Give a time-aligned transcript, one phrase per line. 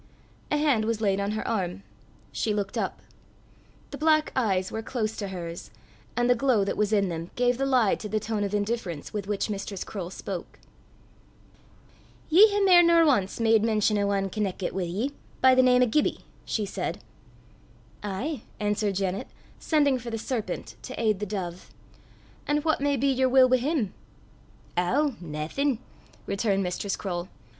[0.49, 1.83] A hand was laid on her arm.
[2.31, 3.03] She looked up.
[3.91, 5.69] The black eyes were close to hers,
[6.17, 9.13] and the glow that was in them gave the lie to the tone of indifference
[9.13, 10.57] with which Mistress Croale spoke.
[12.31, 15.83] "Ye hae mair nor ance made mention o' ane conneckit wi' ye, by the name
[15.83, 17.03] o' Gibbie," she said.
[18.01, 19.27] "Ay," answered Janet,
[19.59, 21.69] sending for the serpent to aid the dove;
[22.47, 23.93] "an' what may be yer wull wi' him?"
[24.77, 25.77] "Ow, naething,"
[26.25, 27.29] returned Mistress Croale.